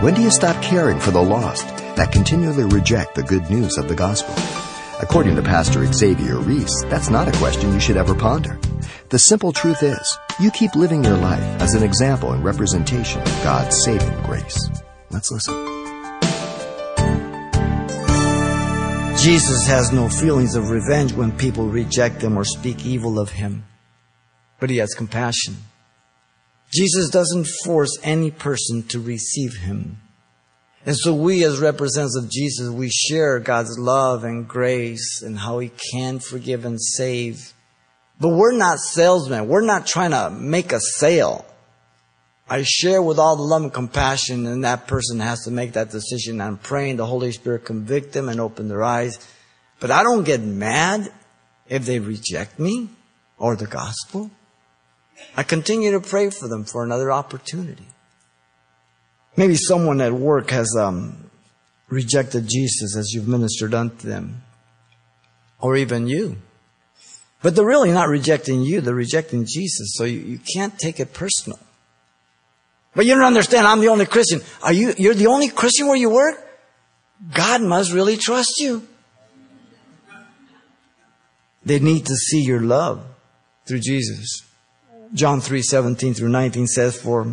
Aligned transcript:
When 0.00 0.14
do 0.14 0.22
you 0.22 0.30
stop 0.30 0.62
caring 0.62 0.98
for 0.98 1.10
the 1.10 1.22
lost 1.22 1.68
that 1.96 2.10
continually 2.10 2.64
reject 2.64 3.14
the 3.14 3.22
good 3.22 3.50
news 3.50 3.76
of 3.76 3.86
the 3.86 3.94
gospel? 3.94 4.34
According 5.02 5.36
to 5.36 5.42
Pastor 5.42 5.84
Xavier 5.92 6.38
Reese, 6.38 6.84
that's 6.84 7.10
not 7.10 7.28
a 7.28 7.36
question 7.36 7.70
you 7.74 7.80
should 7.80 7.98
ever 7.98 8.14
ponder. 8.14 8.58
The 9.10 9.18
simple 9.18 9.52
truth 9.52 9.82
is, 9.82 10.18
you 10.40 10.50
keep 10.52 10.74
living 10.74 11.04
your 11.04 11.18
life 11.18 11.44
as 11.60 11.74
an 11.74 11.82
example 11.82 12.32
and 12.32 12.42
representation 12.42 13.20
of 13.20 13.42
God's 13.44 13.76
saving 13.84 14.22
grace. 14.22 14.70
Let's 15.10 15.30
listen. 15.30 15.54
Jesus 19.18 19.66
has 19.66 19.92
no 19.92 20.08
feelings 20.08 20.54
of 20.54 20.70
revenge 20.70 21.12
when 21.12 21.30
people 21.36 21.66
reject 21.66 22.22
him 22.22 22.38
or 22.38 22.44
speak 22.44 22.86
evil 22.86 23.18
of 23.18 23.32
him, 23.32 23.66
but 24.60 24.70
he 24.70 24.78
has 24.78 24.94
compassion. 24.94 25.58
Jesus 26.72 27.10
doesn't 27.10 27.48
force 27.64 27.98
any 28.02 28.30
person 28.30 28.82
to 28.84 29.00
receive 29.00 29.56
him. 29.56 30.00
And 30.86 30.96
so 30.96 31.14
we 31.14 31.44
as 31.44 31.58
representatives 31.58 32.16
of 32.16 32.30
Jesus, 32.30 32.70
we 32.70 32.88
share 32.88 33.38
God's 33.38 33.78
love 33.78 34.24
and 34.24 34.48
grace 34.48 35.20
and 35.22 35.38
how 35.38 35.58
he 35.58 35.70
can 35.92 36.20
forgive 36.20 36.64
and 36.64 36.80
save. 36.80 37.52
But 38.18 38.30
we're 38.30 38.56
not 38.56 38.78
salesmen. 38.78 39.48
We're 39.48 39.60
not 39.60 39.86
trying 39.86 40.12
to 40.12 40.30
make 40.30 40.72
a 40.72 40.80
sale. 40.80 41.44
I 42.48 42.62
share 42.62 43.02
with 43.02 43.18
all 43.18 43.36
the 43.36 43.42
love 43.42 43.62
and 43.62 43.72
compassion 43.72 44.46
and 44.46 44.64
that 44.64 44.86
person 44.86 45.20
has 45.20 45.44
to 45.44 45.50
make 45.50 45.72
that 45.74 45.90
decision. 45.90 46.40
I'm 46.40 46.56
praying 46.56 46.96
the 46.96 47.06
Holy 47.06 47.32
Spirit 47.32 47.64
convict 47.64 48.12
them 48.12 48.28
and 48.28 48.40
open 48.40 48.68
their 48.68 48.82
eyes. 48.82 49.18
But 49.80 49.90
I 49.90 50.02
don't 50.02 50.24
get 50.24 50.40
mad 50.40 51.12
if 51.68 51.84
they 51.84 51.98
reject 51.98 52.58
me 52.58 52.90
or 53.38 53.54
the 53.54 53.66
gospel. 53.66 54.30
I 55.36 55.42
continue 55.42 55.92
to 55.92 56.00
pray 56.00 56.30
for 56.30 56.48
them 56.48 56.64
for 56.64 56.82
another 56.84 57.12
opportunity. 57.12 57.86
Maybe 59.36 59.54
someone 59.54 60.00
at 60.00 60.12
work 60.12 60.50
has 60.50 60.76
um, 60.76 61.30
rejected 61.88 62.48
Jesus 62.48 62.96
as 62.96 63.12
you've 63.12 63.28
ministered 63.28 63.74
unto 63.74 64.08
them, 64.08 64.42
or 65.60 65.76
even 65.76 66.06
you. 66.08 66.36
But 67.42 67.56
they're 67.56 67.64
really 67.64 67.92
not 67.92 68.08
rejecting 68.08 68.62
you, 68.62 68.80
they're 68.80 68.94
rejecting 68.94 69.46
Jesus, 69.46 69.94
so 69.94 70.04
you, 70.04 70.20
you 70.20 70.40
can't 70.54 70.78
take 70.78 71.00
it 71.00 71.14
personal. 71.14 71.58
But 72.94 73.06
you 73.06 73.14
don't 73.14 73.24
understand, 73.24 73.66
I'm 73.66 73.80
the 73.80 73.88
only 73.88 74.06
Christian. 74.06 74.40
Are 74.62 74.72
you, 74.72 74.94
you're 74.98 75.14
the 75.14 75.28
only 75.28 75.48
Christian 75.48 75.86
where 75.86 75.96
you 75.96 76.10
work? 76.10 76.36
God 77.32 77.62
must 77.62 77.92
really 77.92 78.16
trust 78.16 78.54
you. 78.58 78.86
They 81.64 81.78
need 81.78 82.06
to 82.06 82.14
see 82.14 82.42
your 82.42 82.60
love 82.60 83.04
through 83.66 83.80
Jesus. 83.80 84.42
John 85.12 85.40
3, 85.40 85.62
17 85.62 86.14
through 86.14 86.28
19 86.28 86.66
says, 86.66 86.96
For 86.96 87.26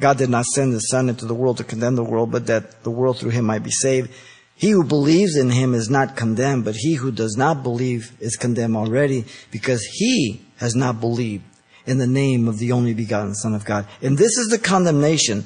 God 0.00 0.18
did 0.18 0.30
not 0.30 0.46
send 0.46 0.72
his 0.72 0.88
son 0.88 1.08
into 1.08 1.26
the 1.26 1.34
world 1.34 1.58
to 1.58 1.64
condemn 1.64 1.96
the 1.96 2.04
world, 2.04 2.30
but 2.32 2.46
that 2.46 2.82
the 2.82 2.90
world 2.90 3.18
through 3.18 3.30
him 3.30 3.44
might 3.44 3.62
be 3.62 3.70
saved. 3.70 4.10
He 4.56 4.70
who 4.70 4.84
believes 4.84 5.36
in 5.36 5.50
him 5.50 5.74
is 5.74 5.90
not 5.90 6.16
condemned, 6.16 6.64
but 6.64 6.76
he 6.76 6.94
who 6.94 7.10
does 7.10 7.36
not 7.36 7.62
believe 7.62 8.12
is 8.20 8.36
condemned 8.36 8.76
already 8.76 9.24
because 9.50 9.84
he 9.84 10.40
has 10.56 10.74
not 10.74 11.00
believed 11.00 11.44
in 11.86 11.98
the 11.98 12.06
name 12.06 12.48
of 12.48 12.58
the 12.58 12.72
only 12.72 12.94
begotten 12.94 13.34
son 13.34 13.54
of 13.54 13.64
God. 13.64 13.86
And 14.00 14.16
this 14.16 14.38
is 14.38 14.48
the 14.48 14.58
condemnation 14.58 15.44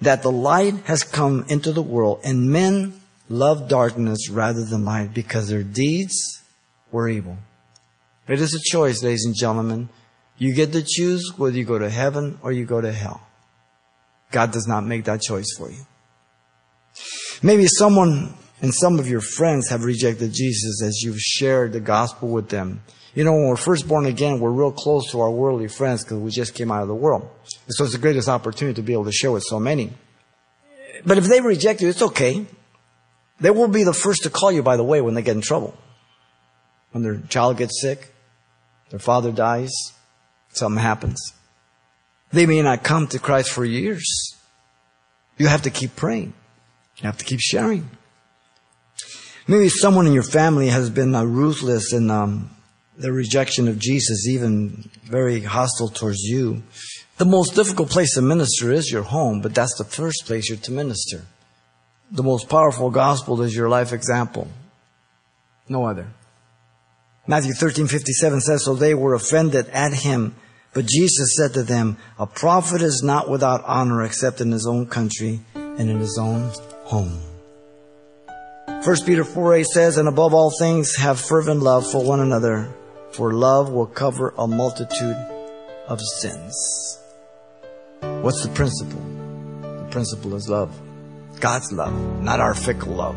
that 0.00 0.22
the 0.22 0.32
light 0.32 0.74
has 0.84 1.02
come 1.02 1.44
into 1.48 1.72
the 1.72 1.82
world 1.82 2.20
and 2.24 2.50
men 2.50 3.00
love 3.28 3.68
darkness 3.68 4.30
rather 4.30 4.64
than 4.64 4.84
light 4.84 5.12
because 5.12 5.48
their 5.48 5.62
deeds 5.62 6.42
were 6.92 7.08
evil. 7.08 7.36
It 8.28 8.40
is 8.40 8.54
a 8.54 8.70
choice, 8.70 9.02
ladies 9.02 9.24
and 9.24 9.34
gentlemen. 9.34 9.88
You 10.38 10.54
get 10.54 10.72
to 10.72 10.82
choose 10.82 11.32
whether 11.36 11.56
you 11.56 11.64
go 11.64 11.78
to 11.78 11.88
heaven 11.88 12.38
or 12.42 12.52
you 12.52 12.66
go 12.66 12.80
to 12.80 12.92
hell. 12.92 13.26
God 14.30 14.52
does 14.52 14.66
not 14.66 14.84
make 14.84 15.04
that 15.04 15.22
choice 15.22 15.54
for 15.56 15.70
you. 15.70 15.86
Maybe 17.42 17.66
someone 17.66 18.34
and 18.62 18.74
some 18.74 18.98
of 18.98 19.08
your 19.08 19.20
friends 19.20 19.68
have 19.68 19.84
rejected 19.84 20.32
Jesus 20.32 20.82
as 20.82 21.02
you've 21.02 21.20
shared 21.20 21.72
the 21.72 21.80
gospel 21.80 22.28
with 22.28 22.48
them. 22.48 22.82
You 23.14 23.24
know, 23.24 23.32
when 23.32 23.48
we're 23.48 23.56
first 23.56 23.88
born 23.88 24.06
again, 24.06 24.40
we're 24.40 24.50
real 24.50 24.72
close 24.72 25.10
to 25.12 25.20
our 25.20 25.30
worldly 25.30 25.68
friends 25.68 26.04
because 26.04 26.18
we 26.18 26.30
just 26.30 26.54
came 26.54 26.70
out 26.70 26.82
of 26.82 26.88
the 26.88 26.94
world. 26.94 27.28
So 27.68 27.84
it's 27.84 27.94
the 27.94 27.98
greatest 27.98 28.28
opportunity 28.28 28.74
to 28.74 28.82
be 28.82 28.92
able 28.92 29.06
to 29.06 29.12
share 29.12 29.30
with 29.30 29.42
so 29.42 29.58
many. 29.58 29.92
But 31.04 31.18
if 31.18 31.24
they 31.24 31.40
reject 31.40 31.80
you, 31.80 31.88
it's 31.88 32.02
okay. 32.02 32.46
They 33.40 33.50
will 33.50 33.68
be 33.68 33.84
the 33.84 33.94
first 33.94 34.22
to 34.24 34.30
call 34.30 34.52
you, 34.52 34.62
by 34.62 34.76
the 34.76 34.84
way, 34.84 35.00
when 35.00 35.14
they 35.14 35.22
get 35.22 35.36
in 35.36 35.42
trouble. 35.42 35.76
When 36.92 37.02
their 37.02 37.18
child 37.28 37.58
gets 37.58 37.80
sick, 37.80 38.12
their 38.90 38.98
father 38.98 39.32
dies, 39.32 39.72
something 40.56 40.82
happens. 40.82 41.32
They 42.32 42.46
may 42.46 42.62
not 42.62 42.82
come 42.82 43.06
to 43.08 43.18
Christ 43.18 43.50
for 43.50 43.64
years. 43.64 44.36
You 45.38 45.48
have 45.48 45.62
to 45.62 45.70
keep 45.70 45.96
praying. 45.96 46.32
You 46.98 47.04
have 47.04 47.18
to 47.18 47.24
keep 47.24 47.40
sharing. 47.40 47.90
Maybe 49.46 49.68
someone 49.68 50.06
in 50.06 50.12
your 50.12 50.22
family 50.22 50.68
has 50.68 50.90
been 50.90 51.14
uh, 51.14 51.22
ruthless 51.22 51.92
in 51.92 52.10
um, 52.10 52.50
the 52.98 53.12
rejection 53.12 53.68
of 53.68 53.78
Jesus, 53.78 54.26
even 54.26 54.90
very 55.04 55.40
hostile 55.40 55.88
towards 55.88 56.22
you. 56.22 56.62
The 57.18 57.26
most 57.26 57.54
difficult 57.54 57.90
place 57.90 58.14
to 58.14 58.22
minister 58.22 58.72
is 58.72 58.90
your 58.90 59.02
home, 59.02 59.40
but 59.40 59.54
that's 59.54 59.76
the 59.78 59.84
first 59.84 60.26
place 60.26 60.48
you're 60.48 60.58
to 60.58 60.72
minister. 60.72 61.22
The 62.10 62.22
most 62.22 62.48
powerful 62.48 62.90
gospel 62.90 63.40
is 63.42 63.54
your 63.54 63.68
life 63.68 63.92
example. 63.92 64.48
No 65.68 65.84
other. 65.86 66.08
Matthew 67.26 67.52
13:57 67.52 68.40
says, 68.40 68.64
"So 68.64 68.74
they 68.74 68.94
were 68.94 69.14
offended 69.14 69.68
at 69.70 69.92
him." 69.92 70.34
But 70.76 70.84
Jesus 70.84 71.36
said 71.36 71.54
to 71.54 71.62
them, 71.62 71.96
A 72.18 72.26
prophet 72.26 72.82
is 72.82 73.02
not 73.02 73.30
without 73.30 73.64
honor 73.64 74.04
except 74.04 74.42
in 74.42 74.52
his 74.52 74.66
own 74.66 74.84
country 74.84 75.40
and 75.54 75.88
in 75.88 75.98
his 75.98 76.18
own 76.20 76.52
home. 76.84 77.18
1 78.84 78.96
Peter 79.06 79.24
4 79.24 79.54
8 79.54 79.66
says, 79.66 79.96
And 79.96 80.06
above 80.06 80.34
all 80.34 80.52
things, 80.58 80.94
have 80.96 81.18
fervent 81.18 81.62
love 81.62 81.90
for 81.90 82.04
one 82.04 82.20
another, 82.20 82.70
for 83.12 83.32
love 83.32 83.70
will 83.70 83.86
cover 83.86 84.34
a 84.36 84.46
multitude 84.46 85.16
of 85.88 85.98
sins. 86.20 86.98
What's 88.02 88.42
the 88.42 88.50
principle? 88.50 89.00
The 89.62 89.88
principle 89.90 90.34
is 90.34 90.46
love. 90.46 90.78
God's 91.40 91.72
love, 91.72 92.22
not 92.22 92.40
our 92.40 92.54
fickle 92.54 92.92
love. 92.92 93.16